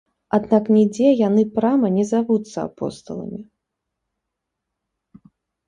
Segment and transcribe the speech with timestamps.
[0.35, 3.45] Аднак нідзе яны прама не завуцца апосталамі.